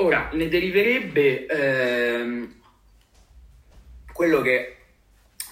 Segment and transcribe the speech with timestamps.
[0.00, 2.54] Ora, ne deriverebbe ehm,
[4.12, 4.76] quello che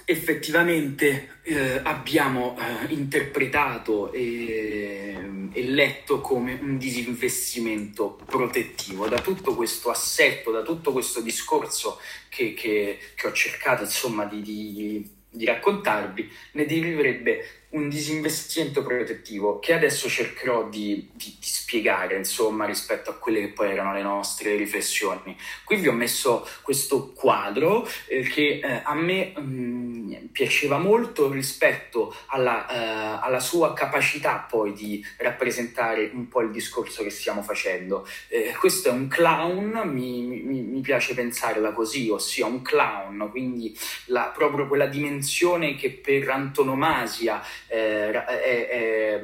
[0.04, 9.08] effettivamente eh, abbiamo eh, interpretato e, e, letto come un disinvestimento protettivo.
[9.08, 14.42] Da tutto questo assetto, da tutto questo discorso che, che, che ho cercato insomma di,
[14.42, 22.16] di, di raccontarvi, ne deriverebbe un disinvestimento protettivo che adesso cercherò di, di, di, spiegare,
[22.16, 25.36] insomma, rispetto a quelle che poi erano le nostre riflessioni.
[25.62, 31.30] Qui vi ho messo questo quadro eh, che eh, a me mh, mm, piaceva molto
[31.30, 37.42] rispetto alla, eh, alla, sua capacità poi di rappresentare un po' il discorso che stiamo
[37.42, 38.08] facendo.
[38.28, 43.76] Eh, questo è un clown, mi, mi, mi, piace pensarla così, ossia un clown, quindi
[44.06, 49.20] la, proprio quella dimensione che per antonomasia eh, è,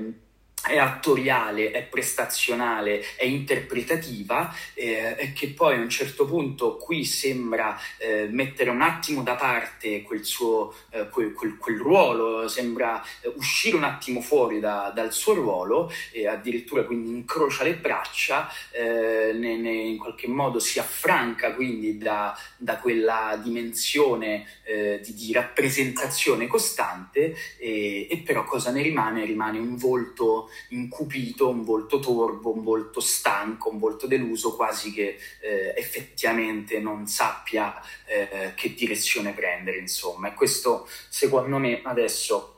[0.64, 7.04] è attoriale, è prestazionale, è interpretativa eh, e che poi a un certo punto qui
[7.04, 13.02] sembra eh, mettere un attimo da parte quel suo eh, quel, quel, quel, ruolo, sembra
[13.20, 18.48] eh, uscire un attimo fuori da, dal suo ruolo e addirittura quindi incrocia le braccia,
[18.70, 25.14] eh, ne, ne, in qualche modo si affranca quindi da, da quella dimensione eh, di,
[25.14, 29.24] di, rappresentazione costante e, e però cosa ne rimane?
[29.24, 35.16] Rimane un volto incupito, un volto torvo, un volto stanco, un volto deluso, quasi che
[35.40, 40.28] eh, effettivamente non sappia eh, che direzione prendere, insomma.
[40.28, 42.52] E questo, secondo me, adesso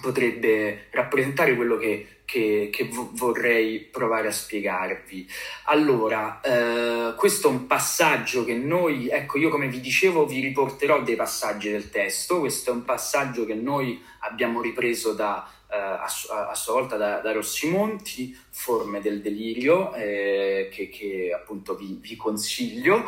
[0.00, 5.28] potrebbe rappresentare quello che, che, che vorrei provare a spiegarvi.
[5.64, 11.02] Allora, eh, questo è un passaggio che noi, ecco, io come vi dicevo vi riporterò
[11.02, 16.54] dei passaggi del testo, questo è un passaggio che noi abbiamo ripreso da eh, a,
[16.54, 23.04] sua volta da, da Rossimonti, Forme del delirio, eh, che, che, appunto vi, vi consiglio.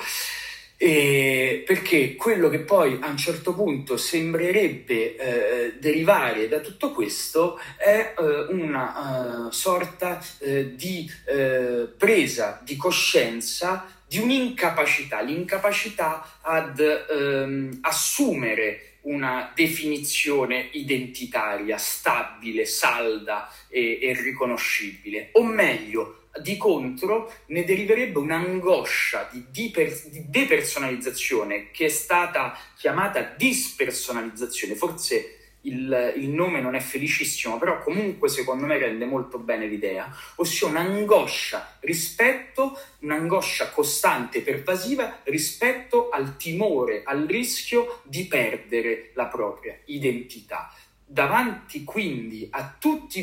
[0.82, 7.60] E perché quello che poi a un certo punto sembrerebbe eh, derivare da tutto questo
[7.76, 16.80] è eh, una uh, sorta eh, di eh, presa di coscienza di un'incapacità, l'incapacità ad
[16.80, 27.64] ehm, assumere una definizione identitaria, stabile, salda e, e riconoscibile, o meglio, di contro ne
[27.64, 36.60] deriverebbe un'angoscia di, diper, di, depersonalizzazione che è stata chiamata dispersonalizzazione, forse il, il, nome
[36.60, 43.70] non è felicissimo, però comunque secondo me rende molto bene l'idea, ossia un'angoscia rispetto, un'angoscia
[43.70, 50.72] costante pervasiva rispetto al timore, al rischio di perdere la propria identità.
[51.04, 52.76] Davanti quindi a,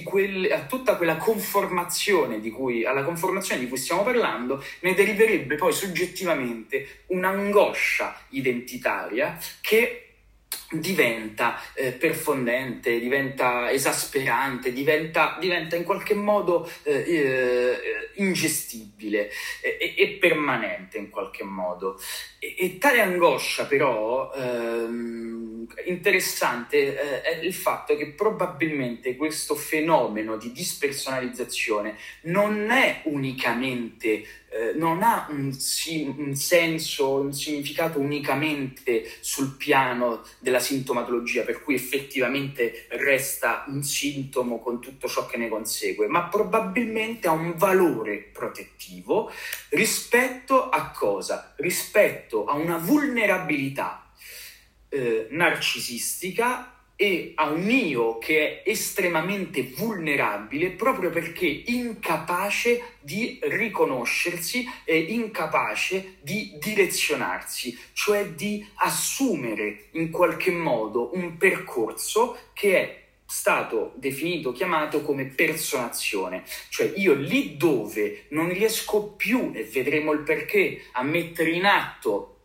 [0.04, 5.56] quelle, a tutta quella conformazione di cui, alla conformazione di cui stiamo parlando, ne deriverebbe
[5.56, 10.06] poi soggettivamente un'angoscia identitaria che
[10.72, 17.79] diventa eh, perfondente, diventa esasperante, diventa, diventa in qualche modo eh, eh,
[18.16, 19.29] ingestibile
[19.62, 22.00] e, e, permanente in qualche modo.
[22.40, 30.38] E, e tale angoscia però ehm, interessante eh, è il fatto che probabilmente questo fenomeno
[30.38, 34.25] di dispersonalizzazione non è unicamente
[34.57, 35.56] eh, non ha un,
[36.18, 44.59] un, senso, un significato unicamente sul piano della sintomatologia, per cui effettivamente resta un sintomo
[44.59, 49.31] con tutto ciò che ne consegue, ma probabilmente ha un valore protettivo
[49.69, 51.53] rispetto a cosa?
[51.57, 54.12] Rispetto a una vulnerabilità
[54.89, 64.68] eh, narcisistica e a un io che è estremamente vulnerabile proprio perché incapace di riconoscersi
[64.84, 73.91] e incapace di direzionarsi, cioè di assumere in qualche modo un percorso che è stato
[73.96, 80.86] definito, chiamato come personazione, cioè io lì dove non riesco più, e vedremo il perché,
[80.94, 82.37] a mettere in atto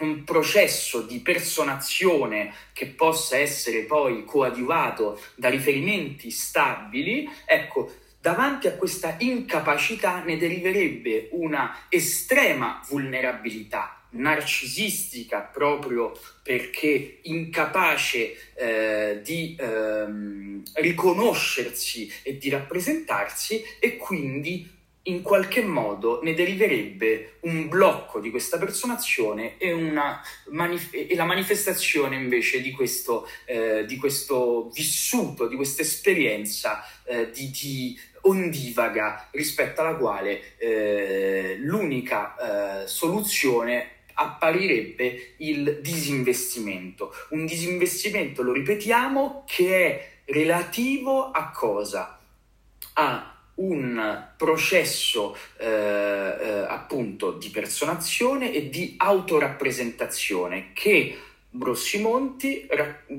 [0.00, 8.72] un processo di personazione che possa essere poi coadiuvato da riferimenti stabili, ecco, davanti a
[8.72, 16.12] questa incapacità ne deriverebbe una estrema vulnerabilità narcisistica proprio
[16.42, 24.73] perché incapace eh, di ehm, riconoscersi e di rappresentarsi e quindi
[25.06, 29.74] in qualche modo ne deriverebbe un blocco di questa personazione e,
[30.50, 37.30] manif- e la manifestazione invece di questo, eh, di questo, vissuto, di questa esperienza eh,
[37.30, 47.12] di, di ondivaga rispetto alla quale eh, l'unica eh, soluzione apparirebbe il disinvestimento.
[47.30, 52.18] Un disinvestimento, lo ripetiamo, che è relativo a cosa?
[52.94, 61.16] A un processo eh, eh, appunto di personazione e di autorappresentazione che
[61.56, 62.66] Brossimonti,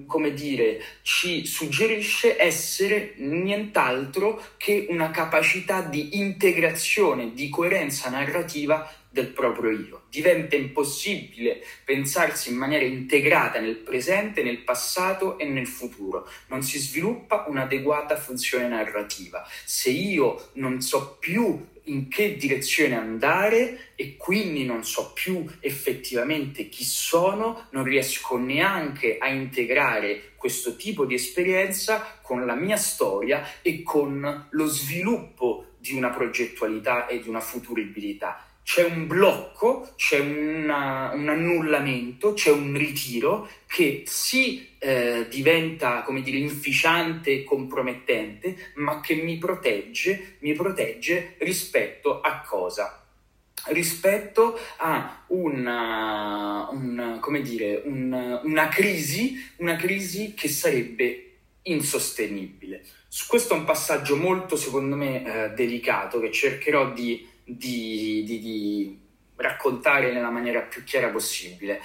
[0.05, 9.27] come dire, ci suggerisce essere nient'altro che una capacità di integrazione, di coerenza narrativa del
[9.27, 10.01] proprio io.
[10.09, 16.29] Diventa impossibile pensarsi in maniera integrata nel presente, nel passato e nel futuro.
[16.47, 19.47] Non si sviluppa un'adeguata funzione narrativa.
[19.63, 26.69] Se io non so più in che direzione andare e quindi non so più effettivamente
[26.69, 33.43] chi sono, non riesco neanche a integrare questo tipo di esperienza con la mia storia
[33.61, 40.17] e con lo sviluppo di una progettualità e di una futuribilità c'è un blocco, c'è
[40.17, 48.71] una, un annullamento, c'è un ritiro che si eh, diventa, come dire, inficiante e compromettente,
[48.77, 53.01] ma che mi protegge, mi protegge rispetto a cosa?
[53.67, 62.83] rispetto a una, un, dire, un, una, crisi, una crisi che sarebbe insostenibile.
[63.27, 68.99] Questo è un passaggio molto, secondo me, eh, delicato che cercherò di di, di, di
[69.37, 71.81] raccontare nella maniera più chiara possibile.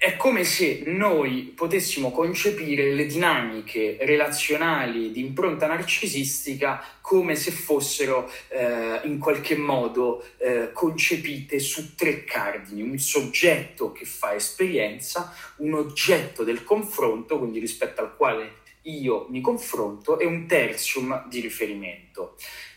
[0.00, 8.28] È come se noi potessimo concepire le dinamiche relazionali di impronta narcisistica come se fossero
[8.48, 15.74] eh, in qualche modo eh, concepite su tre cardini, un soggetto che fa esperienza, un
[15.74, 22.34] oggetto del confronto, quindi rispetto al quale io mi confronto, e un tertium di riferimento.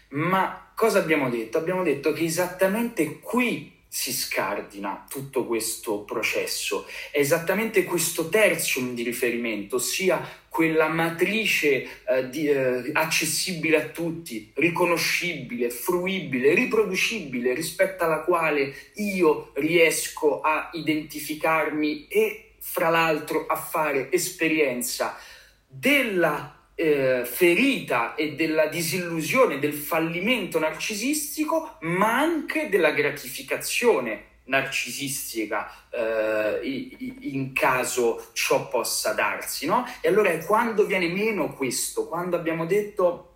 [0.09, 1.57] Ma cosa abbiamo detto?
[1.57, 9.01] Abbiamo detto che esattamente qui si scardina tutto questo processo, è esattamente questo tertium di
[9.01, 18.21] riferimento, ossia quella matrice eh, di, eh, accessibile a tutti, riconoscibile, fruibile, riproducibile, rispetto alla
[18.21, 25.17] quale io riesco a identificarmi e fra l'altro a fare esperienza
[25.65, 36.97] della eh, ferita e della disillusione, del fallimento narcisistico, ma anche della gratificazione narcisistica eh,
[37.19, 39.65] in caso ciò possa darsi.
[39.65, 39.85] No?
[39.99, 43.28] E allora è quando viene meno questo, quando abbiamo detto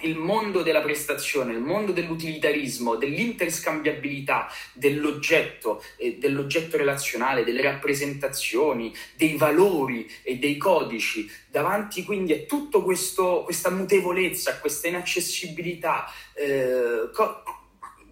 [0.00, 9.36] il mondo della prestazione, il mondo dell'utilitarismo, dell'interscambiabilità dell'oggetto, eh, dell'oggetto relazionale, delle rappresentazioni, dei
[9.36, 17.42] valori e dei codici, davanti quindi a tutta questa mutevolezza, questa inaccessibilità, eh, co-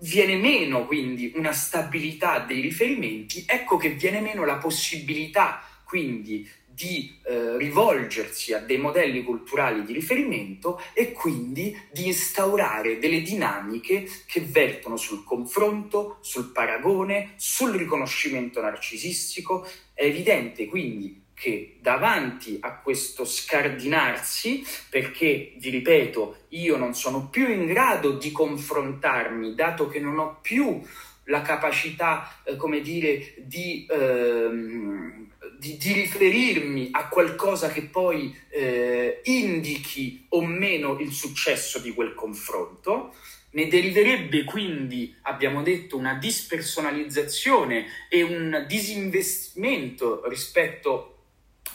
[0.01, 7.19] viene meno quindi una stabilità dei riferimenti, ecco che viene meno la possibilità quindi di
[7.25, 14.43] eh, rivolgersi a dei modelli culturali di riferimento e quindi di instaurare delle dinamiche che
[14.43, 19.67] vertono sul confronto, sul paragone, sul riconoscimento narcisistico.
[19.95, 27.51] È evidente quindi che davanti a questo scardinarsi, perché vi ripeto, io non sono più
[27.51, 30.83] in grado di confrontarmi, dato che non ho più
[31.27, 33.87] la capacità, eh, come dire, di...
[33.91, 35.25] Ehm,
[35.59, 42.15] di, di, riferirmi a qualcosa che poi eh, indichi o meno il successo di quel
[42.15, 43.15] confronto.
[43.53, 51.17] Ne deriverebbe quindi, abbiamo detto, una dispersonalizzazione e un disinvestimento rispetto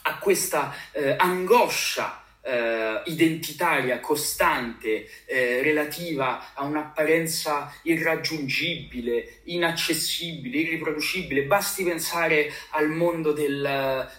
[0.03, 11.43] a questa eh, angoscia eh, identitaria, costante, eh, relativa a un'apparenza irraggiungibile, inaccessibile, irriproducibile.
[11.43, 13.65] Basti pensare al mondo del,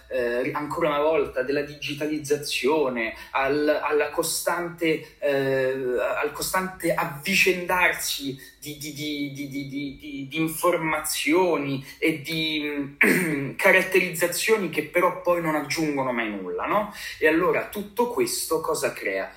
[0.09, 5.73] eh, ancora una volta, della digitalizzazione, al, costante, eh,
[6.21, 12.95] al costante avvicendarsi di, di, di, di, informazioni e di
[13.57, 16.93] caratterizzazioni che però poi non aggiungono mai nulla, no?
[17.19, 19.33] E allora tutto questo cosa crea?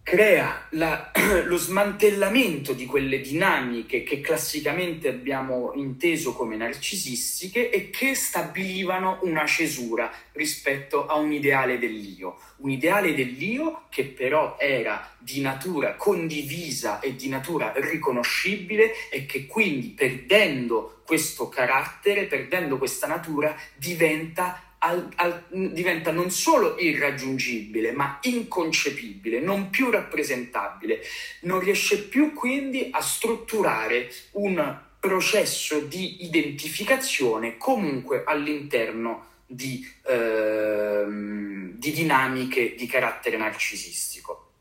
[0.00, 1.10] Crea la,
[1.44, 9.44] lo smantellamento di quelle dinamiche che classicamente abbiamo inteso come narcisistiche e che stabilivano una
[9.44, 12.38] cesura rispetto a un ideale dell'io.
[12.58, 19.46] Un ideale dell'io che però era di natura condivisa e di natura riconoscibile e che
[19.46, 28.18] quindi perdendo questo carattere, perdendo questa natura, diventa al, al, diventa non solo irraggiungibile, ma
[28.22, 31.02] inconcepibile, non più rappresentabile.
[31.42, 41.92] Non riesce più quindi a strutturare un processo di identificazione comunque all'interno di, ehm, di
[41.92, 44.52] dinamiche di carattere narcisistico.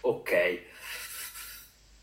[0.00, 0.60] Ok,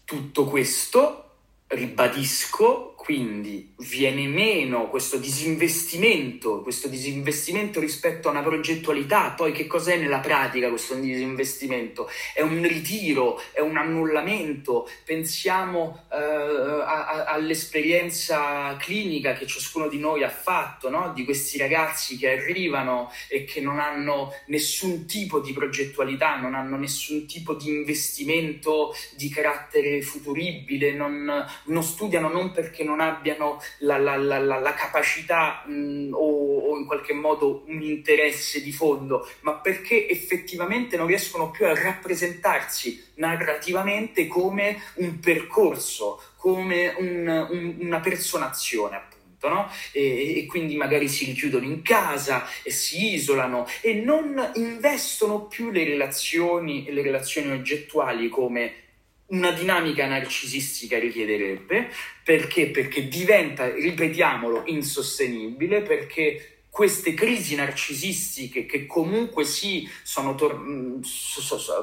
[0.06, 1.32] tutto questo,
[1.68, 9.30] ribadisco, quindi viene meno questo disinvestimento, questo disinvestimento rispetto a una progettualità.
[9.38, 12.10] Poi che cos'è nella pratica questo disinvestimento?
[12.34, 14.90] È un ritiro, è un annullamento.
[15.06, 21.14] Pensiamo eh, a, a, all'esperienza clinica che ciascuno di noi ha fatto, no?
[21.14, 26.76] di questi ragazzi che arrivano e che non hanno nessun tipo di progettualità, non hanno
[26.76, 33.62] nessun tipo di investimento di carattere futuribile, non, non studiano non perché non non abbiano
[33.80, 39.28] la, la, la, la capacità mh, o, o, in qualche modo un interesse di fondo,
[39.42, 47.76] ma perché effettivamente non riescono più a rappresentarsi narrativamente come un percorso, come un, un,
[47.80, 49.14] una personazione appunto.
[49.46, 49.70] No?
[49.92, 55.70] E, e, quindi magari si richiudono in casa e si isolano e non investono più
[55.70, 58.85] le relazioni, le relazioni oggettuali come
[59.28, 61.90] una dinamica narcisistica richiederebbe,
[62.24, 62.68] perché?
[62.68, 69.90] Perché diventa, ripetiamolo, insostenibile, perché queste crisi narcisistiche che comunque sì
[70.36, 71.00] tor- mm,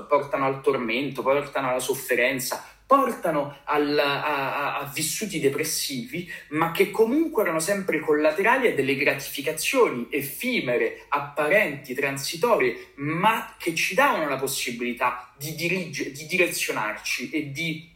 [0.07, 7.43] portano al tormento, portano alla sofferenza, portano al, a, a, vissuti depressivi, ma che comunque
[7.43, 15.33] erano sempre collaterali a delle gratificazioni effimere, apparenti, transitorie, ma che ci davano la possibilità
[15.39, 17.92] di, dirige, di direzionarci e di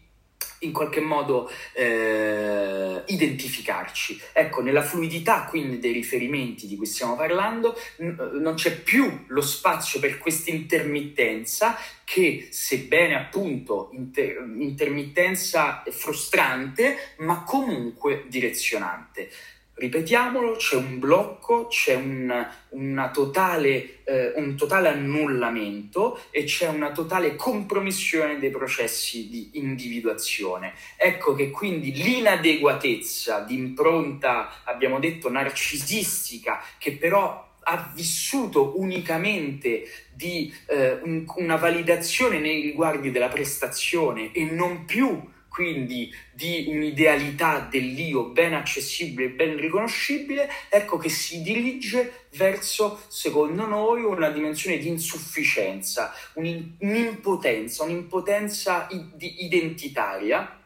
[0.61, 4.21] in qualche modo eh, identificarci.
[4.33, 9.43] Ecco, nella fluidità quindi dei riferimenti di cui stiamo parlando n- non c'è più lo
[9.43, 19.31] spazio per questa intermittenza che, sebbene appunto inter- intermittenza frustrante, ma comunque direzionante
[19.77, 27.37] ripetiamolo, c'è un blocco, c'è un, totale, eh, un, totale, annullamento e c'è una totale
[27.37, 30.73] compromissione dei processi di individuazione.
[30.97, 40.55] Ecco che quindi l'inadeguatezza di impronta, abbiamo detto, narcisistica, che però ha vissuto unicamente di
[40.69, 45.21] eh, un, una validazione nei riguardi della prestazione e non più
[45.57, 54.03] quindi di un'idealità dell'io ben accessibile, ben riconoscibile, ecco che si dirige verso, secondo noi,
[54.03, 58.87] una dimensione di insufficienza, un'impotenza, un'impotenza
[59.19, 60.61] identitaria.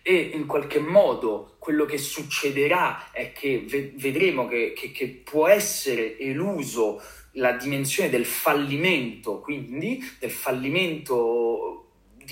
[0.00, 6.18] E in qualche modo quello che succederà è che vedremo che, che, che può essere
[6.18, 7.00] eluso
[7.32, 11.81] la dimensione del fallimento, quindi del fallimento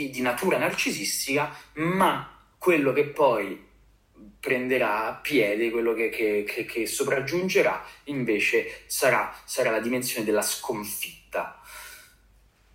[0.00, 3.68] di, di natura narcisistica, ma quello che poi
[4.38, 11.60] prenderà piede, quello che, che, che, che sopraggiungerà invece sarà, sarà, la dimensione della sconfitta.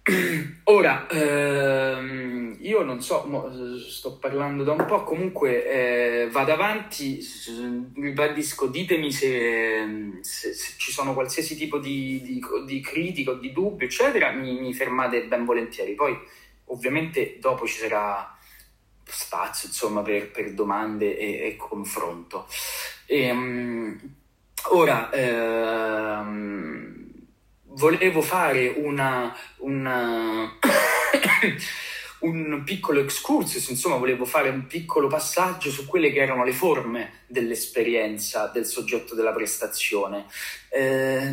[0.66, 3.50] Ora, ehm, io non so,
[3.88, 5.66] sto parlando da un po', comunque
[6.24, 7.20] eh, vado avanti,
[7.96, 13.88] ribadisco, ditemi se, se, se, ci sono qualsiasi tipo di, di, di critico, di dubbio,
[13.88, 15.96] eccetera, mi, mi fermate ben volentieri.
[15.96, 16.16] Poi
[16.66, 18.38] Ovviamente dopo ci sarà
[19.04, 22.48] spazio insomma, per, per domande e, e confronto.
[23.06, 24.00] E, um,
[24.70, 26.96] ora, ehm,
[27.64, 30.58] volevo fare una, una
[32.20, 37.24] un piccolo excursus, insomma volevo fare un piccolo passaggio su quelle che erano le forme
[37.28, 40.26] dell'esperienza del soggetto della prestazione.
[40.70, 41.32] Eh,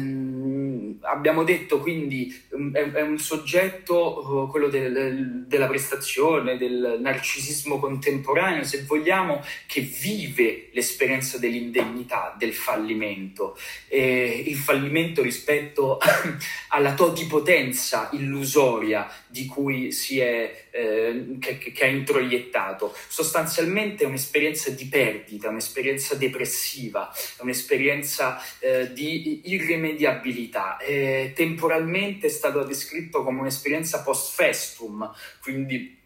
[1.03, 2.33] abbiamo detto quindi
[2.73, 9.81] è, è un soggetto, oh, quello del, della prestazione, del narcisismo contemporaneo, se vogliamo, che
[9.81, 13.57] vive l'esperienza dell'indegnità, del fallimento,
[13.89, 15.99] eh, il fallimento rispetto
[16.69, 22.93] alla todipotenza illusoria di cui si è, eh, che, che ha introiettato.
[23.09, 30.79] Sostanzialmente è un'esperienza di perdita, un'esperienza depressiva, un'esperienza eh, di irrimediabilità.
[30.79, 35.09] E temporalmente è stato descritto come un'esperienza post festum,
[35.41, 36.01] quindi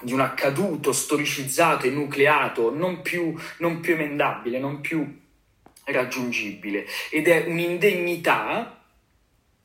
[0.00, 5.22] di un accaduto storicizzato, enucleato, non più, non più emendabile, non più
[5.84, 6.86] raggiungibile.
[7.10, 8.83] Ed è un'indegnità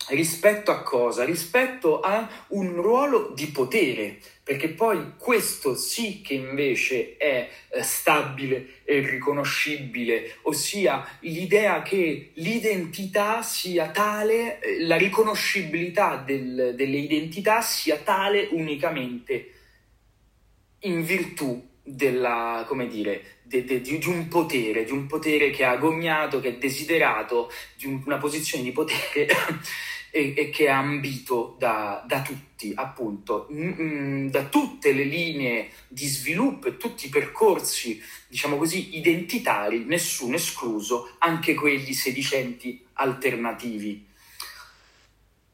[0.08, 1.24] rispetto a cosa?
[1.24, 8.82] Rispetto a un ruolo di potere, perché poi questo sì che invece è eh, stabile
[8.84, 17.98] e riconoscibile, ossia l'idea che l'identità sia tale, eh, la riconoscibilità del, delle identità sia
[17.98, 19.54] tale unicamente
[20.80, 25.64] in virtù della, come dire, de, de, di, di, un potere, di un potere che
[25.64, 29.28] è agognato, che è desiderato, di un, una posizione di potere
[30.12, 36.06] e, e che è ambito da, da tutti, appunto, mm, da tutte le linee di
[36.06, 44.06] sviluppo e tutti i percorsi, diciamo così, identitari, nessuno escluso, anche quelli sedicenti alternativi.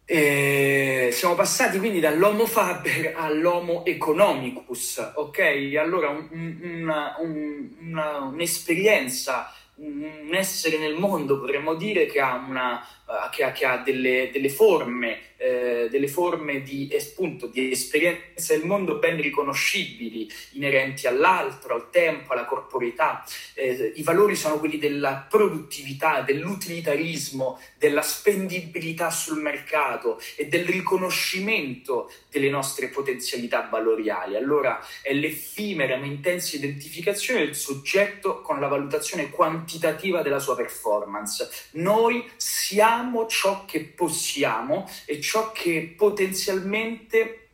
[0.07, 5.73] E siamo passati quindi dall'Homo Faber all'Homo Economicus, ok?
[5.79, 12.87] Allora un, una, un, una, un'esperienza, un essere nel mondo, potremmo dire, che ha, una,
[13.31, 18.65] che ha, che ha delle, delle forme eh, delle forme di, spunto, di esperienza del
[18.65, 23.23] mondo ben riconoscibili, inerenti all'altro, al tempo, alla corporeità.
[23.53, 32.11] Eh, I valori sono quelli della produttività, dell'utilitarismo, della spendibilità sul mercato e del riconoscimento
[32.31, 34.35] delle nostre potenzialità valoriali.
[34.37, 41.49] Allora è l'effimera ma intensa identificazione del soggetto con la valutazione quantitativa della sua performance.
[41.71, 42.94] Noi siamo
[43.27, 47.49] ciò che possiamo e ciò che potenzialmente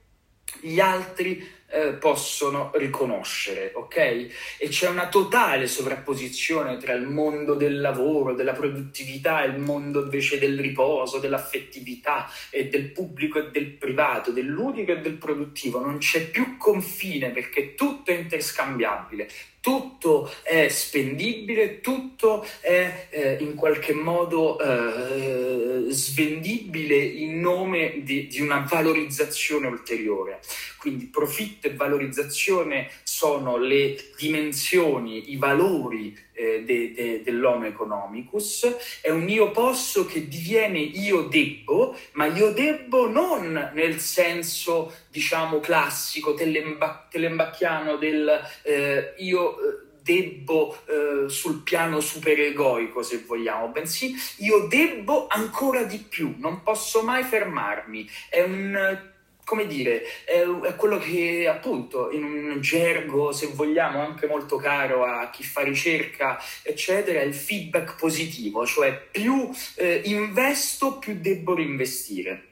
[0.59, 3.95] gli altri eh, possono riconoscere, ok?
[3.95, 10.03] E c'è una totale sovrapposizione tra il mondo del lavoro, della produttività e il mondo
[10.03, 15.79] invece del riposo, dell'affettività e del pubblico e del privato, del ludico e del produttivo.
[15.79, 19.29] Non c'è più confine perché tutto è interscambiabile,
[19.61, 28.41] tutto è spendibile, tutto è eh, in qualche modo eh, svendibile in nome di, di,
[28.41, 30.41] una valorizzazione ulteriore.
[30.77, 39.09] Quindi profitto e valorizzazione sono le dimensioni, i valori eh, de, de, dell'homo economicus, è
[39.09, 46.33] un io posso che diviene io debbo, ma io debbo non nel senso, diciamo, classico,
[46.33, 48.29] telemba- telembacchiano del
[48.63, 55.97] eh, io eh, debbo eh, sul piano superegoico, se vogliamo, bensì io debbo ancora di
[55.97, 58.09] più, non posso mai fermarmi.
[58.29, 59.09] È un
[59.43, 65.03] come dire, è, è, quello che appunto in un gergo, se vogliamo, anche molto caro
[65.03, 71.55] a chi fa ricerca, eccetera, è il feedback positivo, cioè più eh, investo, più debbo
[71.55, 72.50] reinvestire.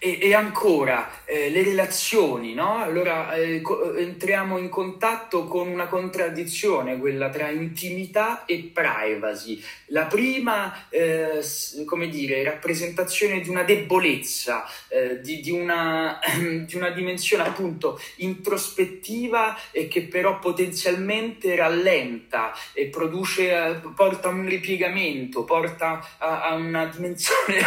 [0.00, 2.78] E, e, ancora eh, le relazioni, no?
[2.78, 9.60] Allora eh, co- entriamo in contatto con una contraddizione, quella tra intimità e privacy.
[9.86, 11.40] La prima, eh,
[11.84, 16.20] come dire, rappresentazione di una debolezza, eh, di, di, una,
[16.64, 24.30] di, una, dimensione appunto introspettiva e che però potenzialmente rallenta e produce, eh, porta a
[24.30, 27.58] un ripiegamento, porta a, a una dimensione,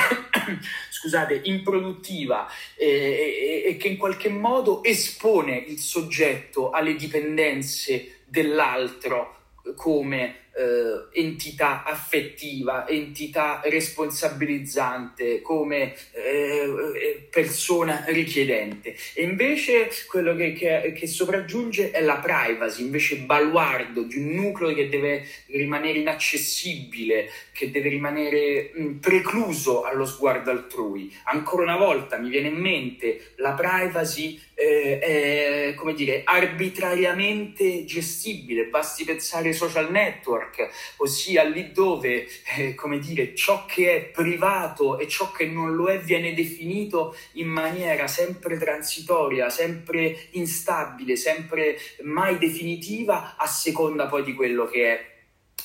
[0.90, 8.22] scusate, improduttiva aggressiva e, e, e che in qualche modo espone il soggetto alle dipendenze
[8.26, 9.38] dell'altro
[9.76, 18.96] come eh, entità affettiva, entità responsabilizzante, come eh, eh, persona richiedente.
[19.14, 24.74] E invece quello che, che, che, sopraggiunge è la privacy, invece baluardo di un nucleo
[24.74, 31.14] che deve rimanere inaccessibile, che deve rimanere mh, precluso allo sguardo altrui.
[31.26, 39.04] Ancora una volta mi viene in mente la privacy eh, come dire, arbitrariamente gestibile, basti
[39.04, 45.08] pensare ai social network, ossia lì dove, eh, come dire, ciò che è privato e
[45.08, 52.38] ciò che non lo è viene definito in maniera sempre transitoria, sempre instabile, sempre mai
[52.38, 55.10] definitiva, a seconda poi di quello che è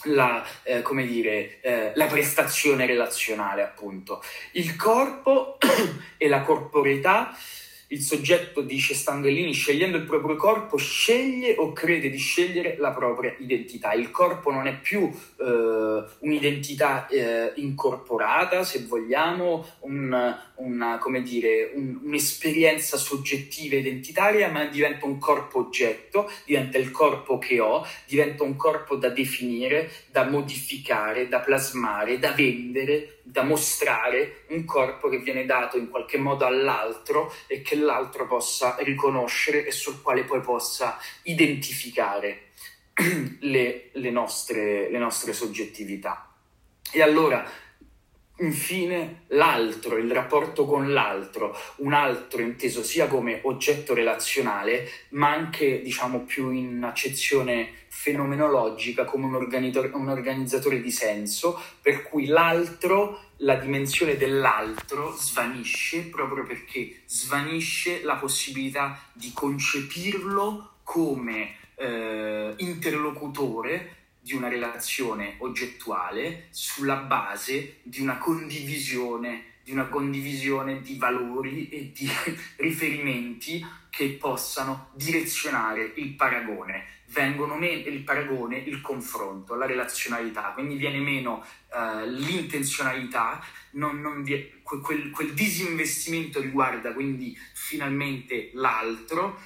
[0.04, 4.22] la, eh, come dire, eh, la prestazione relazionale, appunto.
[4.52, 5.58] Il corpo
[6.16, 7.36] e la corporeità
[7.88, 13.34] il soggetto, dice Stanghellini, scegliendo il proprio corpo, sceglie o crede di scegliere la propria
[13.38, 13.92] identità.
[13.92, 22.00] Il corpo non è più eh, un'identità eh, incorporata, se vogliamo, un, una, dire, un,
[22.02, 28.56] un'esperienza soggettiva identitaria, ma diventa un corpo oggetto, diventa il corpo che ho, diventa un
[28.56, 35.44] corpo da definire, da modificare, da plasmare, da vendere, da mostrare un corpo che viene
[35.44, 40.96] dato in qualche modo all'altro e che l'altro possa riconoscere e sul quale poi possa
[41.22, 42.50] identificare
[43.40, 46.32] le, le, nostre, le nostre soggettività.
[46.92, 47.44] E allora
[48.38, 55.80] Infine, l'altro, il rapporto con l'altro, un altro inteso sia come oggetto relazionale, ma anche,
[55.80, 59.34] diciamo, più in accezione fenomenologica come un,
[59.92, 68.16] un organizzatore di senso, per cui l'altro, la dimensione dell'altro svanisce proprio perché svanisce la
[68.16, 73.95] possibilità di concepirlo come eh, interlocutore
[74.26, 81.92] di una relazione oggettuale sulla base di una condivisione, di una condivisione di valori e
[81.94, 82.10] di
[82.58, 86.86] riferimenti che possano direzionare il paragone.
[87.10, 93.40] Vengono meno il paragone, il confronto, la relazionalità, quindi viene meno uh, l'intenzionalità,
[93.74, 99.38] non, non vi, quel, quel disinvestimento riguarda quindi finalmente l'altro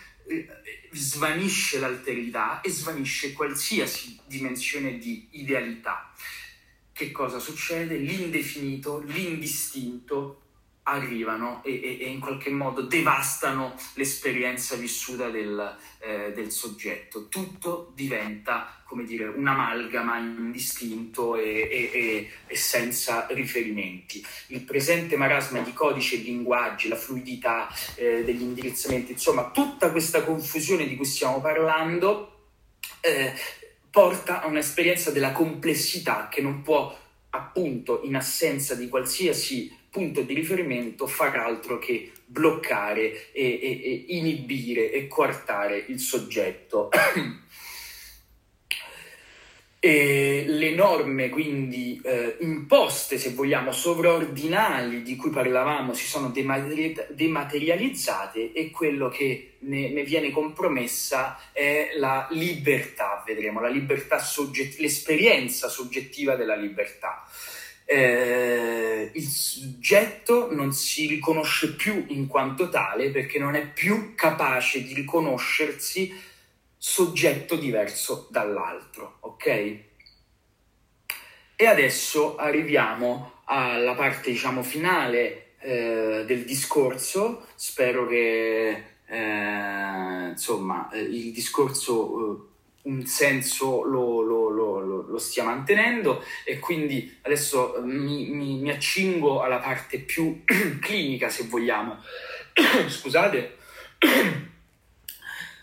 [0.92, 6.12] svanisce l'alterità e svanisce qualsiasi dimensione di idealità.
[6.92, 7.96] Che cosa succede?
[7.96, 10.39] L'indefinito, l'indistinto
[10.90, 17.29] arrivano e, e, e, in qualche modo devastano l'esperienza vissuta del, eh, del, soggetto.
[17.29, 24.24] Tutto diventa, come dire, un'amalgama indistinto e, e, senza riferimenti.
[24.48, 30.24] Il presente marasma di codici e linguaggi, la fluidità eh, degli indirizzamenti, insomma, tutta questa
[30.24, 32.48] confusione di cui stiamo parlando
[33.00, 33.33] eh,
[33.90, 36.96] porta a un'esperienza della complessità che non può
[37.31, 44.05] appunto in assenza di qualsiasi punto di riferimento far altro che bloccare e, e, e
[44.09, 46.88] inibire e coartare il soggetto.
[49.83, 57.07] E le norme quindi eh, imposte, se vogliamo, sovraordinali di cui parlavamo si sono demateri-
[57.09, 64.79] dematerializzate e quello che ne, ne, viene compromessa è la libertà, vedremo, la libertà sogget-
[64.81, 67.24] l'esperienza soggettiva della libertà
[67.92, 74.85] eh, il soggetto non si riconosce più in quanto tale perché non è più capace
[74.85, 76.14] di riconoscersi
[76.76, 79.46] soggetto diverso dall'altro, ok?
[81.57, 87.48] E adesso arriviamo alla parte, diciamo, finale eh, del discorso.
[87.57, 92.49] Spero che, eh, insomma, eh, il discorso eh,
[92.82, 98.70] un senso lo, lo, lo, lo, stia mantenendo e quindi adesso eh, mi, mi, mi
[98.70, 100.42] accingo alla parte più
[100.80, 101.98] clinica se vogliamo.
[102.88, 103.56] Scusate.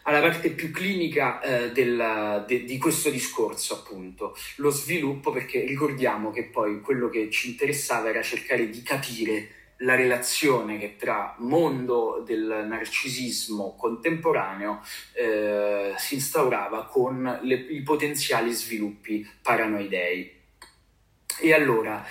[0.07, 4.37] Alla parte più clinica eh, del, de, di questo discorso appunto.
[4.55, 9.95] Lo sviluppo perché ricordiamo che poi quello che ci interessava era cercare di capire la
[9.95, 14.81] relazione che tra mondo del narcisismo contemporaneo
[15.13, 20.35] eh, si instaurava con le, i potenziali sviluppi paranoidei.
[21.39, 22.03] E allora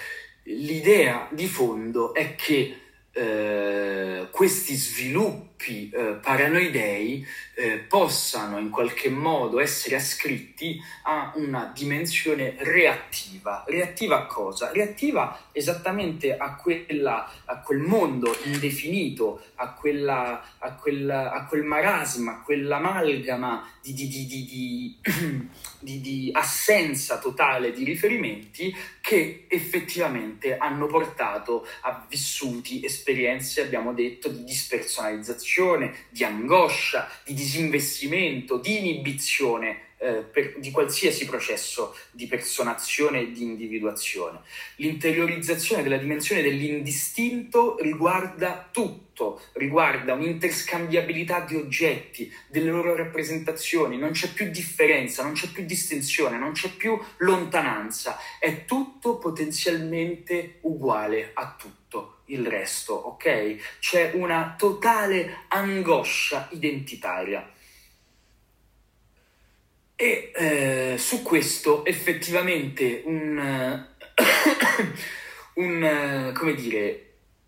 [0.45, 9.59] l'idea di fondo è che eh, questi sviluppi eh, paranoidei eh, possano in qualche modo
[9.61, 13.65] essere ascritti a una dimensione reattiva.
[13.67, 14.71] Reattiva a cosa?
[14.73, 22.33] Reattiva esattamente a, quella, a quel mondo indefinito, a, quella, a, quella, a quel marasma,
[22.33, 24.99] a quell'amalgama di, di, di,
[25.81, 34.45] di, assenza totale di riferimenti che effettivamente hanno portato a vissuti, esperienze, abbiamo detto, di
[34.45, 35.46] dispersonalizzazione,
[36.11, 43.43] di angoscia, di disinvestimento, di inibizione eh, per, di qualsiasi processo di personazione e di
[43.43, 44.41] individuazione.
[44.77, 54.33] L'interiorizzazione della dimensione dell'indistinto riguarda tutto, riguarda un'interscambiabilità di oggetti, delle loro rappresentazioni, non c'è
[54.33, 61.55] più differenza, non c'è più distinzione, non c'è più lontananza, è tutto potenzialmente uguale a
[61.59, 63.79] tutto il resto, ok?
[63.79, 67.51] C'è una totale angoscia identitaria.
[69.99, 73.87] E eh, su questo effettivamente un,
[75.55, 77.06] un come dire,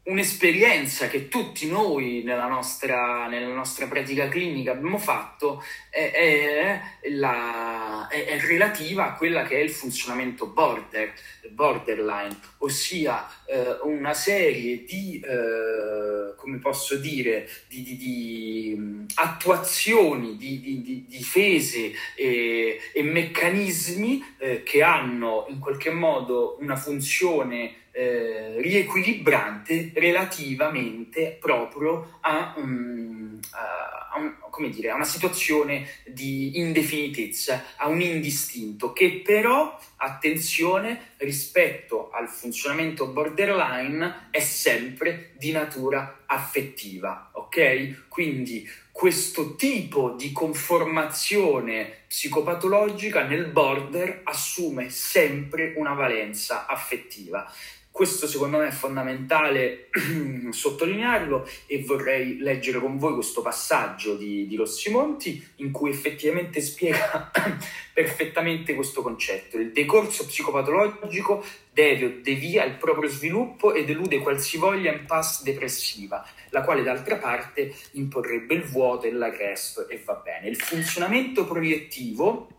[0.08, 8.08] un'esperienza che tutti noi nella nostra, nella nostra pratica clinica abbiamo fatto è, è, la,
[8.08, 11.12] è, è, relativa a quella che è il funzionamento border,
[11.50, 20.60] borderline, ossia eh, una serie di, eh, come posso dire, di, di, di attuazioni, di,
[20.60, 29.90] di, difese e, e meccanismi eh, che hanno in qualche modo una funzione eh, riequilibrante
[29.96, 38.00] relativamente proprio a, um, a, un, come dire, a una situazione di indefinitezza, a un
[38.00, 48.06] indistinto che però, attenzione, rispetto al funzionamento borderline è sempre di natura affettiva, ok?
[48.06, 57.50] Quindi questo tipo di conformazione psicopatologica nel border assume sempre una valenza affettiva.
[57.98, 59.88] Questo secondo me è fondamentale
[60.50, 66.60] sottolinearlo e vorrei leggere con voi questo passaggio di, di Rossi Monti in cui effettivamente
[66.60, 67.32] spiega
[67.92, 69.58] perfettamente questo concetto.
[69.58, 76.84] Il decorso psicopatologico deve devia il proprio sviluppo ed elude qualsivoglia impasse depressiva, la quale
[76.84, 80.46] d'altra parte imporrebbe il vuoto e l'arresto e va bene.
[80.46, 82.57] Il funzionamento proiettivo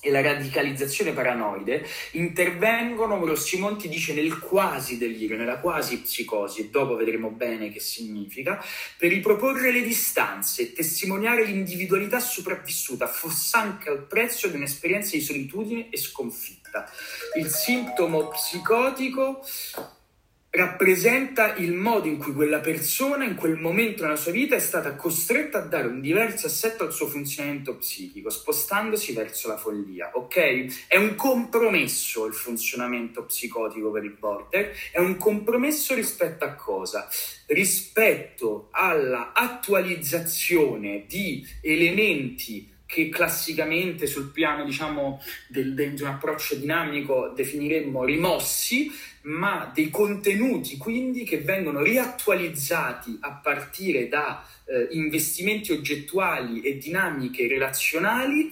[0.00, 6.96] e la radicalizzazione paranoide intervengono, Rossimonti dice, nel quasi delirio, nella quasi psicosi, e dopo
[6.96, 8.64] vedremo bene che significa,
[8.96, 15.22] per riproporre le distanze e testimoniare l'individualità sopravvissuta, fosse anche al prezzo di un'esperienza di
[15.22, 16.90] solitudine e sconfitta.
[17.36, 19.44] Il sintomo psicotico
[20.52, 24.96] rappresenta il modo in cui quella persona in quel momento nella sua vita è stata
[24.96, 30.88] costretta a dare un diverso assetto al suo funzionamento psichico, spostandosi verso la follia, ok?
[30.88, 37.08] È un compromesso il funzionamento psicotico per il border, è un compromesso rispetto a cosa?
[37.46, 46.56] Rispetto alla attualizzazione di elementi che classicamente sul piano diciamo del, del, di un approccio
[46.56, 48.90] dinamico definiremmo rimossi,
[49.22, 57.46] ma dei contenuti quindi che vengono riattualizzati a partire da eh, investimenti oggettuali e dinamiche
[57.46, 58.50] relazionali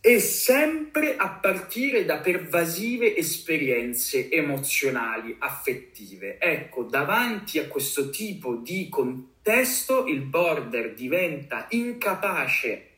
[0.00, 6.38] e sempre a partire da pervasive esperienze emozionali, affettive.
[6.38, 12.89] Ecco, davanti a questo tipo di contesto il border diventa incapace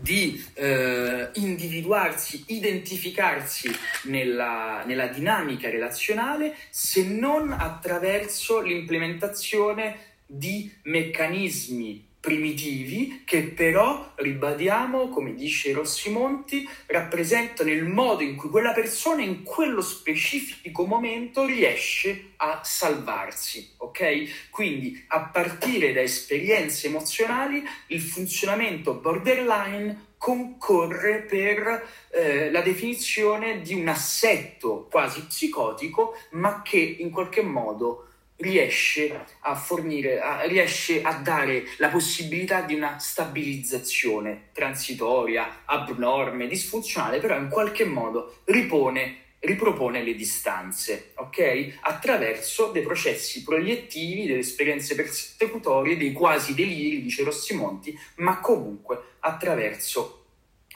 [0.00, 3.70] di eh, individuarsi, identificarsi
[4.04, 15.34] nella, nella dinamica relazionale se non attraverso l'implementazione di meccanismi primitivi che però, ribadiamo, come
[15.34, 22.60] dice Rossimonti, rappresentano il modo in cui quella persona in quello specifico momento riesce a
[22.62, 24.50] salvarsi, ok?
[24.50, 33.72] Quindi a partire da esperienze emozionali il funzionamento borderline concorre per eh, la definizione di
[33.72, 38.04] un assetto quasi psicotico, ma che in qualche modo
[38.40, 47.20] riesce a fornire, a, riesce a dare la possibilità di una stabilizzazione transitoria, abnorme, disfunzionale,
[47.20, 51.78] però in qualche modo ripone, ripropone le distanze, ok?
[51.80, 60.19] Attraverso dei processi proiettivi, delle esperienze persecutorie, dei quasi deliri, dice Rossimonti, ma comunque attraverso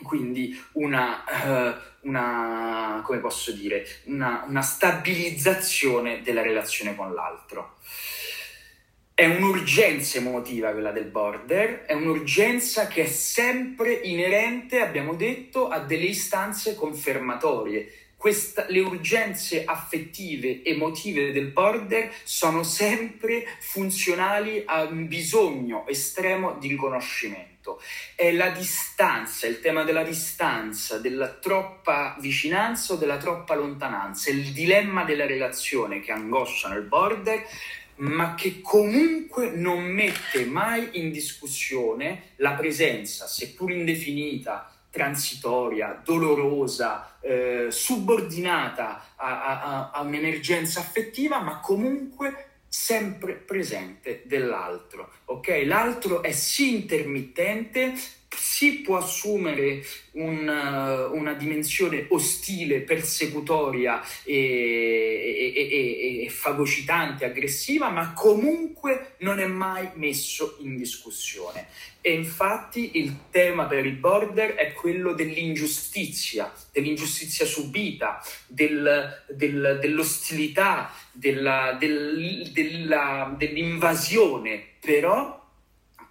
[0.05, 7.79] quindi una, uh, una, come posso dire, una, una stabilizzazione della relazione con l'altro.
[9.13, 15.79] È un'urgenza emotiva quella del border, è un'urgenza che è sempre inerente, abbiamo detto, a
[15.79, 17.93] delle istanze confermatorie.
[18.17, 26.69] Questa, le urgenze affettive, emotive del border sono sempre funzionali a un bisogno estremo di
[26.69, 27.81] riconoscimento tutto.
[28.15, 34.53] È la distanza, il tema della distanza, della troppa vicinanza o della troppa lontananza, il
[34.53, 37.43] dilemma della relazione che angoscia nel border
[37.97, 47.69] ma che comunque non mette mai in discussione la presenza, seppur indefinita, transitoria, dolorosa, eh,
[47.71, 55.63] subordinata a, a, a un'emergenza affettiva, ma comunque sempre presente dell'altro, ok?
[55.65, 57.95] L'altro è sì intermittente,
[58.37, 60.49] si può assumere un,
[61.13, 69.91] una dimensione ostile, persecutoria e, e, e, e, fagocitante, aggressiva, ma comunque non è mai
[69.95, 71.69] messo in discussione.
[72.01, 80.93] E infatti il tema per il border è quello dell'ingiustizia, dell'ingiustizia subita, del, del, dell'ostilità,
[81.13, 85.44] della, del, della, dell'invasione, però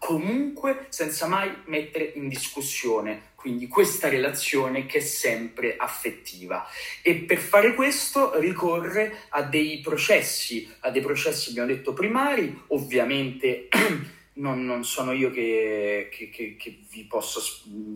[0.03, 6.65] comunque senza mai mettere in discussione quindi questa relazione che è sempre affettiva.
[7.01, 13.67] E per fare questo ricorre a dei processi, a dei processi abbiamo detto primari, ovviamente
[14.35, 17.41] non, non sono io che, che, che, che, vi posso,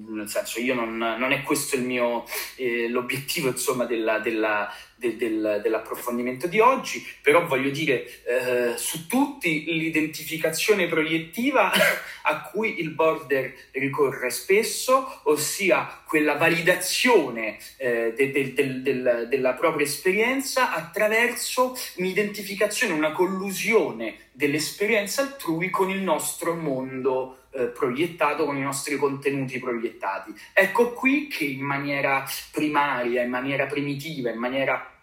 [0.10, 2.26] nel senso io non, non è questo il mio,
[2.58, 9.08] eh, l'obiettivo insomma della, della, de, del, dell'approfondimento di oggi, però voglio dire eh, su
[9.08, 11.72] tutti l'identificazione proiettiva
[12.24, 20.74] a cui il border ricorre spesso, ossia quella validazione eh, de, de, della propria esperienza
[20.74, 28.98] attraverso un'identificazione, una collusione dell'esperienza altrui con il nostro mondo eh, proiettato, con i nostri
[28.98, 30.34] contenuti proiettati.
[30.54, 34.93] Ecco qui che in maniera primaria, in maniera primitiva, in maniera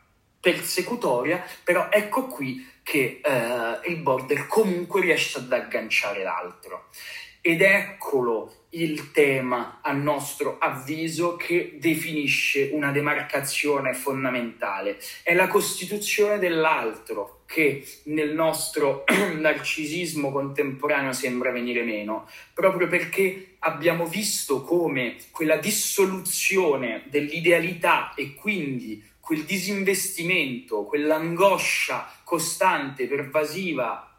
[0.41, 6.91] persecutoria, però ecco qui che eh, il border comunque riesce ad agganciare l'altro.
[7.47, 14.99] Ed eccolo il tema, a nostro avviso, che definisce una demarcazione fondamentale.
[15.23, 19.05] È la costituzione dell'altro che nel nostro
[19.37, 29.07] narcisismo contemporaneo sembra venire meno, proprio perché abbiamo visto come quella dissoluzione dell'idealità e quindi
[29.21, 34.14] quel disinvestimento, quell'angoscia costante, pervasiva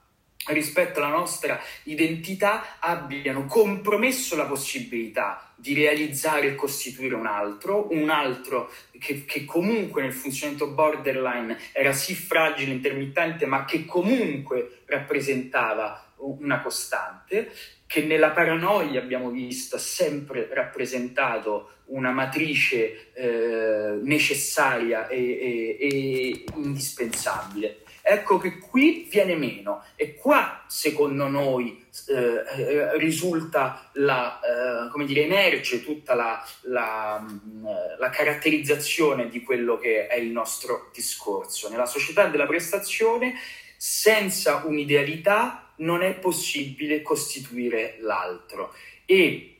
[0.47, 8.09] rispetto alla nostra identità abbiano compromesso la possibilità di realizzare e costituire un altro, un
[8.09, 16.13] altro che, che, comunque nel funzionamento borderline era sì fragile, intermittente, ma che comunque rappresentava
[16.17, 17.51] una costante,
[17.87, 26.45] che nella paranoia abbiamo visto ha sempre rappresentato una matrice eh, necessaria e, e, e
[26.55, 27.83] indispensabile.
[28.07, 35.05] Ecco che qui viene meno e qua, secondo noi, eh, eh, risulta la, eh, come
[35.05, 37.65] dire, emerge tutta la, la, mm,
[37.97, 41.67] la, caratterizzazione di quello che è il nostro discorso.
[41.67, 43.33] Nella società della prestazione,
[43.75, 49.55] senza un'idealità non è possibile costituire l'altro e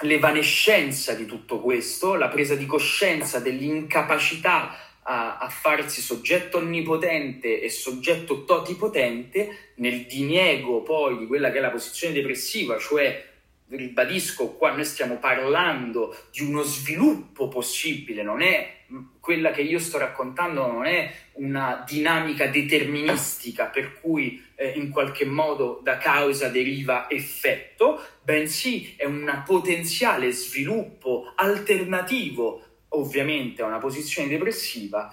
[0.00, 4.76] l'evanescenza di tutto questo, la presa di coscienza dell'incapacità
[5.08, 11.60] a, a, farsi soggetto onnipotente e soggetto totipotente nel diniego poi di quella che è
[11.60, 13.34] la posizione depressiva, cioè
[13.68, 18.74] ribadisco qua noi stiamo parlando di uno sviluppo possibile, non è
[19.18, 25.24] quella che io sto raccontando non è una dinamica deterministica per cui eh, in qualche
[25.24, 34.28] modo da causa deriva effetto, bensì è un potenziale sviluppo alternativo ovviamente a una posizione
[34.28, 35.12] depressiva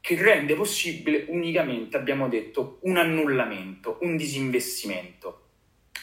[0.00, 5.44] che rende possibile unicamente, abbiamo detto, un annullamento, un disinvestimento.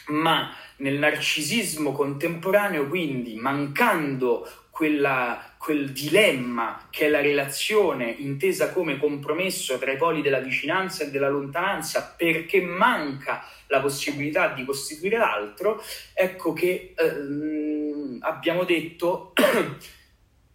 [0.08, 8.96] Ma nel narcisismo contemporaneo, quindi mancando quella, quel dilemma che è la relazione intesa come
[8.96, 15.18] compromesso tra i poli della vicinanza e della lontananza, perché manca la possibilità di costituire
[15.18, 15.82] l'altro,
[16.14, 19.32] ecco che ehm, abbiamo detto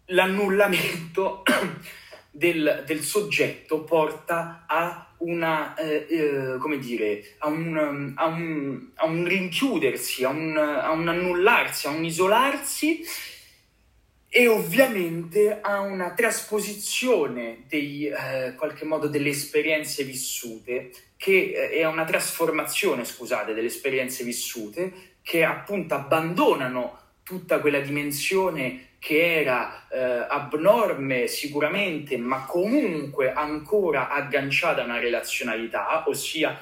[0.06, 1.42] l'annullamento
[2.30, 9.06] del, del, soggetto porta a una, eh, eh, come dire, a un, a un, a
[9.06, 13.02] un rinchiudersi, a un, a un, annullarsi, a un isolarsi
[14.28, 21.86] e ovviamente a una trasposizione dei, eh, qualche modo delle esperienze vissute, che eh, è
[21.86, 30.00] una trasformazione, scusate, delle esperienze vissute, che appunto abbandonano tutta quella dimensione che era eh,
[30.00, 36.58] abnorme sicuramente, ma comunque ancora agganciata a una relazionalità, ossia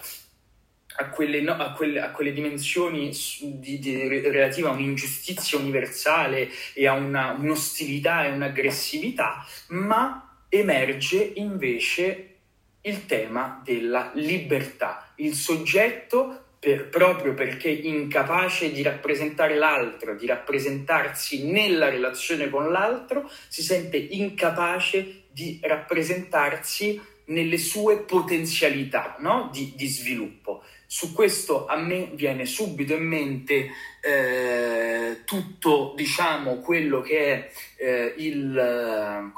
[0.96, 6.88] a quelle, no, a quelle, a quelle dimensioni di, di, relative a un'ingiustizia universale e
[6.88, 12.38] a una, un'ostilità e un'aggressività, ma emerge invece
[12.80, 15.12] il tema della libertà.
[15.14, 23.28] Il soggetto per, proprio perché incapace di rappresentare l'altro, di rappresentarsi nella relazione con l'altro,
[23.48, 29.50] si sente incapace di rappresentarsi nelle sue potenzialità no?
[29.52, 30.62] di, di, sviluppo.
[30.86, 33.70] Su questo a me viene subito in mente
[34.00, 39.32] eh, tutto, diciamo, quello che è eh, il,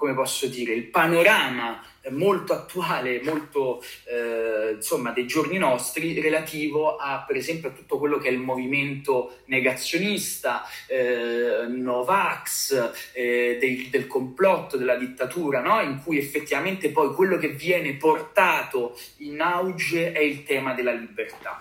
[0.50, 7.68] dire, il panorama molto attuale, molto eh, insomma dei giorni nostri relativo a per esempio
[7.68, 14.96] a tutto quello che è il movimento negazionista, eh, Novax, eh, del, del, complotto, della
[14.96, 15.80] dittatura, no?
[15.80, 21.60] in cui effettivamente poi quello che viene portato in auge è il tema della libertà.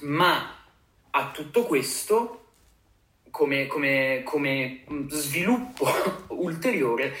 [0.00, 0.62] Ma
[1.10, 2.44] a tutto questo,
[3.30, 5.86] come, come, come sviluppo
[6.34, 7.14] ulteriore,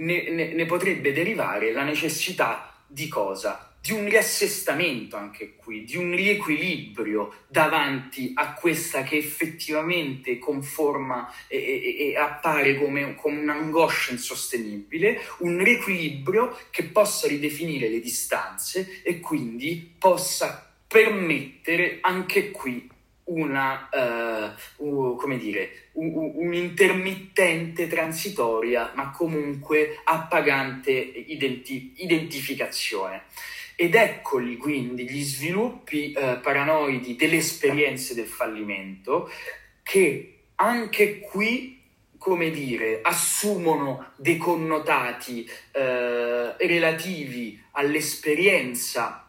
[0.00, 3.70] ne, ne, ne potrebbe derivare la necessità di cosa?
[3.82, 11.56] di un riassestamento anche qui, di un riequilibrio davanti a questa che effettivamente conforma e,
[11.56, 19.18] e, e appare come, come un'angoscia insostenibile, un riequilibrio che possa ridefinire le distanze e
[19.18, 22.89] quindi possa permettere anche qui
[23.30, 23.88] una,
[24.76, 33.24] uh, uh, come dire, un, un'intermittente transitoria, ma comunque appagante identi- identificazione.
[33.76, 39.30] Ed eccoli quindi gli sviluppi uh, paranoidi delle esperienze del fallimento
[39.82, 41.78] che anche qui
[42.18, 49.26] come dire, assumono dei connotati eh, relativi all'esperienza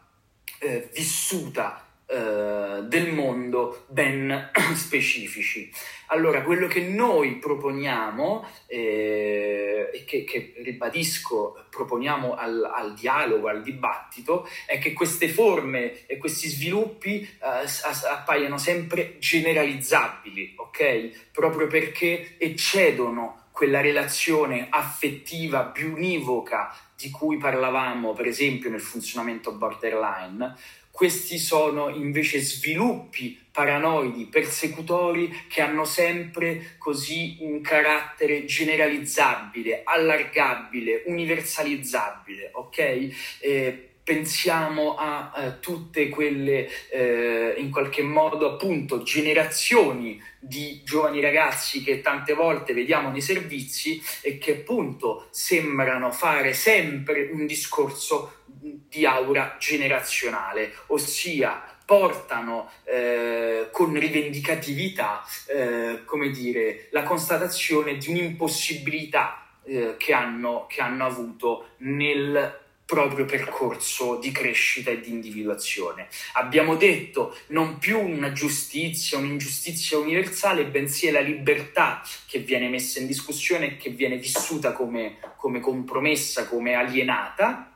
[0.92, 5.72] vissuta eh, del mondo ben specifici.
[6.08, 13.62] Allora, quello che noi proponiamo, eh, e che, che, ribadisco, proponiamo al, al, dialogo, al
[13.62, 21.30] dibattito, è che queste forme e questi sviluppi eh, appaiano sempre generalizzabili, ok?
[21.32, 29.54] Proprio perché eccedono quella relazione affettiva più univoca di cui parlavamo, per esempio, nel funzionamento
[29.54, 30.56] borderline,
[30.92, 42.52] questi sono invece sviluppi paranoidi, persecutori che hanno sempre così un carattere generalizzabile, allargabile, universalizzabile,
[42.54, 43.10] ok?
[43.40, 51.84] Eh, pensiamo a eh, tutte quelle eh, in qualche modo appunto generazioni di giovani ragazzi
[51.84, 59.06] che tante volte vediamo nei servizi e che appunto sembrano fare sempre un discorso di
[59.06, 69.96] aura generazionale, ossia portano eh, con rivendicatività, eh, come dire, la constatazione di un'impossibilità eh,
[69.98, 76.10] che, hanno, che hanno avuto nel proprio percorso di crescita e di individuazione.
[76.34, 83.00] Abbiamo detto non più una giustizia, un'ingiustizia universale, bensì è la libertà che viene messa
[83.00, 87.71] in discussione e che viene vissuta come, come compromessa, come alienata,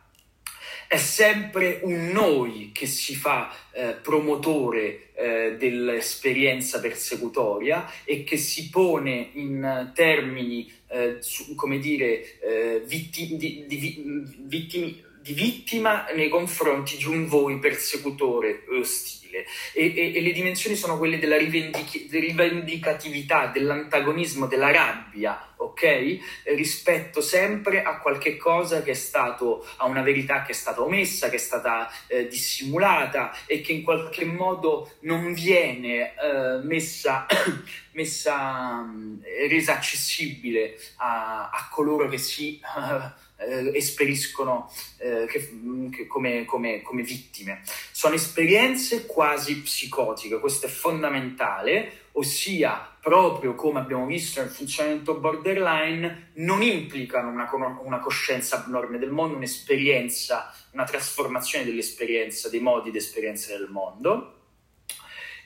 [0.95, 8.69] è sempre un noi che si fa eh, promotore eh, dell'esperienza persecutoria e che si
[8.69, 16.29] pone in termini, eh, su, come dire, eh, vitti, di, di, vittimi, di vittima nei
[16.29, 21.37] confronti di un voi persecutore ostile possibile e, e, e le dimensioni sono quelle della
[21.37, 25.83] rivendic- rivendicatività, dell'antagonismo, della rabbia, ok?
[25.83, 26.21] Eh,
[26.55, 31.29] rispetto sempre a qualche cosa che è stato, a una verità che è stata omessa,
[31.29, 37.25] che è stata eh, dissimulata e che in qualche modo non viene eh, messa,
[37.91, 42.59] messa mm, resa accessibile a, a coloro che si
[43.37, 47.61] eh, esperiscono eh, che, mm, che come, come, come, vittime.
[47.91, 56.31] Sono esperienze quasi psicotiche, questo è fondamentale, ossia proprio come abbiamo visto nel funzionamento borderline,
[56.35, 57.49] non implicano una,
[57.83, 64.31] una coscienza abnorme del mondo, un'esperienza, una trasformazione dell'esperienza, dei modi di esperienza del mondo.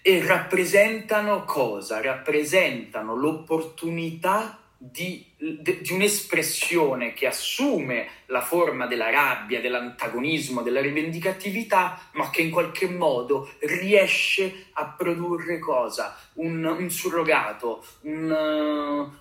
[0.01, 1.99] E rappresentano cosa?
[1.99, 12.29] Rappresentano l'opportunità di, di, un'espressione che assume la forma della rabbia, dell'antagonismo, della rivendicatività, ma
[12.29, 16.17] che in qualche modo riesce a produrre cosa?
[16.35, 18.31] Un, un surrogato, un,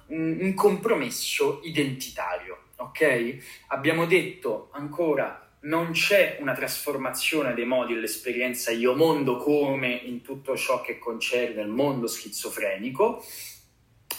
[0.06, 2.66] un, un compromesso identitario.
[2.76, 3.38] Ok?
[3.68, 10.56] Abbiamo detto ancora non c'è una trasformazione dei modi dell'esperienza io mondo come in tutto
[10.56, 13.24] ciò che concerne il mondo schizofrenico,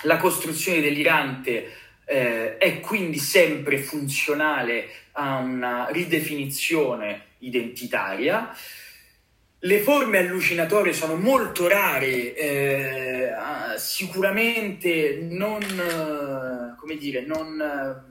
[0.03, 1.71] la costruzione delirante
[2.05, 8.55] eh, è quindi sempre funzionale a una ridefinizione identitaria.
[9.61, 13.33] Le forme allucinatorie sono molto rare, eh,
[13.75, 18.07] sicuramente non, come dire, non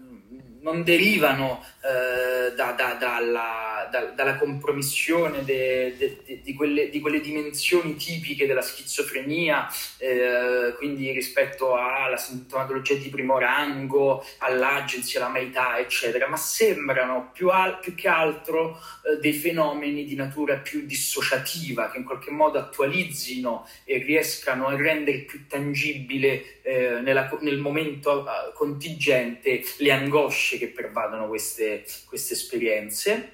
[0.69, 7.01] non derivano eh, da, da, dalla, da, dalla compromissione de, de, de, di, quelle, di,
[7.01, 9.67] quelle, dimensioni tipiche della schizofrenia,
[9.97, 17.49] eh, quindi rispetto alla sintomatologia di primo rango, all'agency, alla maità, eccetera, ma sembrano più,
[17.49, 22.59] al, più che altro eh, dei fenomeni di natura più dissociativa, che in qualche modo
[22.59, 30.59] attualizzino e riescano a rendere più tangibile eh, nella, nel momento uh, contingente le angosce
[30.59, 33.33] che pervadono queste, queste esperienze.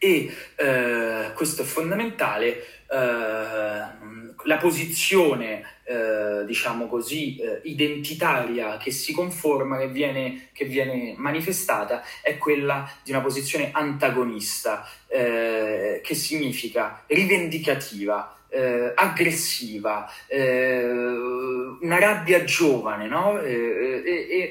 [0.00, 9.12] E eh, questo è fondamentale eh, la posizione, eh, diciamo così, eh, identitaria che si
[9.12, 17.02] conforma, che viene, che viene, manifestata, è quella di una posizione antagonista, eh, che significa
[17.06, 23.40] rivendicativa, eh, aggressiva, eh, una rabbia giovane, no?
[23.40, 24.02] e,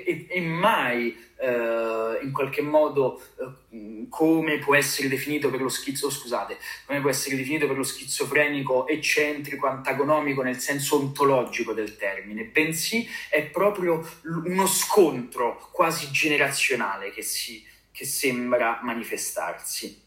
[0.05, 6.09] e, e, mai eh, in qualche modo eh, come può essere definito per lo schizzo,
[6.09, 12.45] scusate, come può essere definito per lo schizofrenico eccentrico, antagonomico nel senso ontologico del termine,
[12.45, 14.07] bensì è proprio
[14.45, 20.05] uno scontro quasi generazionale che, si, che sembra manifestarsi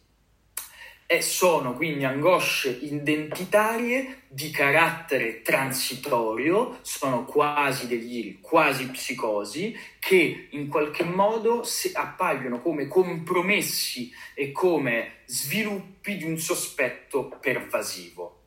[1.12, 10.68] e sono quindi angosce identitarie di carattere transitorio, sono quasi deliri, quasi psicosi, che in
[10.68, 18.39] qualche modo appaiono come compromessi e come sviluppi di un sospetto pervasivo.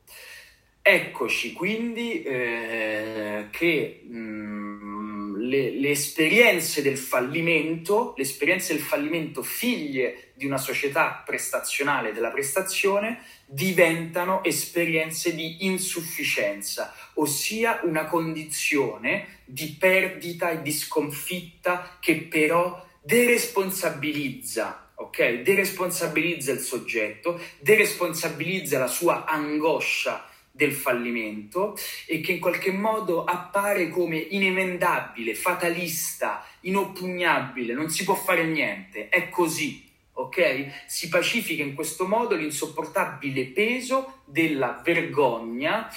[0.85, 9.43] Eccoci quindi eh, che mh, mm, le, le esperienze del fallimento, le esperienze del fallimento
[9.43, 19.77] figlie di una società prestazionale della prestazione diventano esperienze di insufficienza, ossia una condizione di
[19.79, 25.43] perdita e di sconfitta che però deresponsabilizza, ok?
[25.43, 31.75] Deresponsabilizza il soggetto, deresponsabilizza la sua angoscia del fallimento
[32.05, 39.09] e che in qualche modo appare come inemendabile, fatalista, inoppugnabile, non si può fare niente,
[39.09, 40.85] è così ok?
[40.85, 45.89] Si pacifica in questo modo l'insopportabile peso della vergogna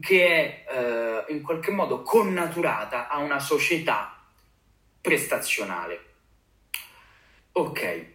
[0.00, 4.20] che è eh, in qualche modo connaturata a una società
[5.00, 6.04] prestazionale.
[7.52, 8.06] Ok,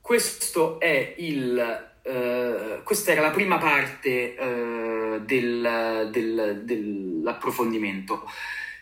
[0.00, 8.28] questo è il, eh, questa era la prima parte eh, del, del, dell'approfondimento.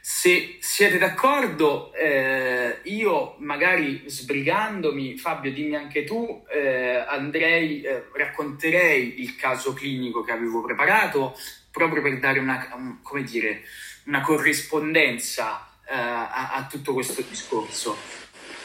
[0.04, 9.20] Se siete d'accordo, eh, io magari sbrigandomi, Fabio, dimmi anche tu, eh, andrei, eh, racconterei
[9.20, 11.36] il caso clinico che avevo preparato
[11.70, 13.62] proprio per dare una, come dire,
[14.06, 17.96] una corrispondenza eh, a, a, tutto questo discorso.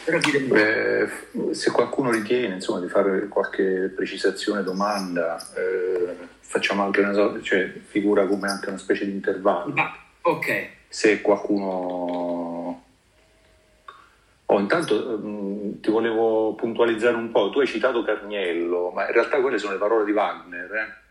[0.05, 6.15] Beh, se qualcuno ritiene insomma, di fare qualche precisazione, domanda, eh,
[6.47, 9.73] facciamo anche una cioè, figura come anche una specie di intervallo.
[9.75, 12.83] Ah, ok se qualcuno...
[14.49, 19.11] Oh, intanto mh, mm, ti volevo puntualizzare un po', tu hai citato Carniello, ma in
[19.11, 20.73] realtà quelle sono le parole di Wagner.
[20.73, 21.05] Eh?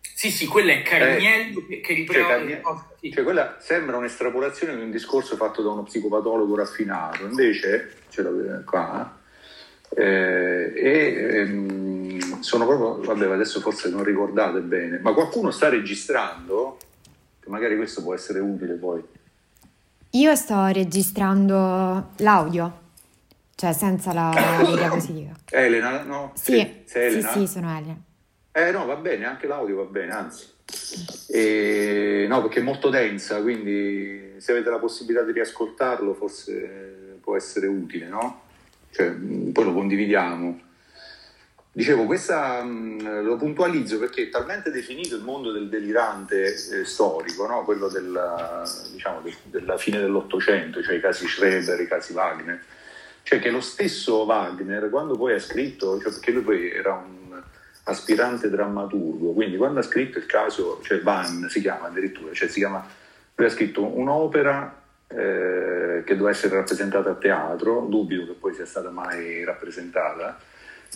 [0.00, 2.12] Sì, sì, quella è Carniello eh, che riprende...
[2.12, 3.12] Cioè, Carniello, sì.
[3.12, 8.62] cioè, quella sembra un'estrapolazione di un discorso fatto da uno psicopatologo raffinato, invece, ce l'ho
[8.64, 9.18] qua,
[9.96, 11.89] eh, e ehm,
[12.40, 16.78] sono proprio, vabbè, adesso forse non ricordate bene, ma qualcuno sta registrando,
[17.40, 19.02] che magari questo può essere utile poi.
[20.10, 22.80] Io sto registrando l'audio,
[23.54, 24.30] cioè senza la
[24.74, 25.32] diapositiva.
[25.50, 26.32] Elena, no?
[26.34, 27.30] Sì, sì, Elena?
[27.30, 28.00] sì, sono Elena.
[28.52, 30.46] Eh no, va bene, anche l'audio va bene, anzi.
[31.28, 37.36] E, no, perché è molto densa, quindi se avete la possibilità di riascoltarlo forse può
[37.36, 38.42] essere utile, no?
[38.90, 40.68] Cioè, poi lo condividiamo.
[41.72, 47.46] Dicevo, questa mh, lo puntualizzo perché è talmente definito il mondo del delirante eh, storico,
[47.46, 47.62] no?
[47.64, 52.60] quello della, diciamo, de, della fine dell'Ottocento, cioè i casi Schreber, i casi Wagner,
[53.22, 57.40] cioè che lo stesso Wagner, quando poi ha scritto, cioè perché lui poi era un
[57.84, 62.58] aspirante drammaturgo, quindi quando ha scritto il caso, cioè Van si chiama addirittura, cioè si
[62.58, 62.84] chiama,
[63.36, 68.66] lui ha scritto un'opera eh, che doveva essere rappresentata a teatro, dubito che poi sia
[68.66, 70.36] stata mai rappresentata,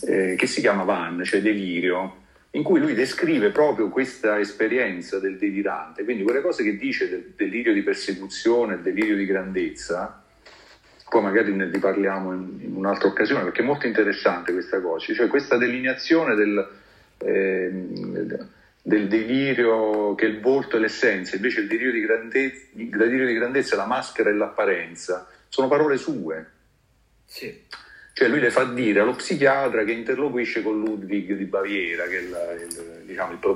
[0.01, 5.37] eh, che si chiama Van, cioè Delirio, in cui lui descrive proprio questa esperienza del
[5.37, 10.23] delirante, quindi quelle cose che dice del delirio di persecuzione, del delirio di grandezza,
[11.07, 15.27] poi magari ne riparliamo in, in, un'altra occasione perché è molto interessante questa cosa, cioè
[15.27, 16.69] questa delineazione del,
[17.19, 17.69] eh,
[18.81, 23.27] del delirio che è il volto e l'essenza, invece il delirio di, grandezza, il delirio
[23.27, 26.45] di grandezza è la maschera e l'apparenza, sono parole sue.
[27.25, 27.63] Sì.
[28.17, 32.21] Cioè lui le fa dire allo psichiatra che interloquisce con Ludwig di Baviera, che è
[32.21, 33.53] il, il, diciamo, il protagonista